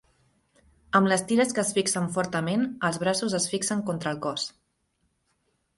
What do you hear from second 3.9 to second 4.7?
contra el cos.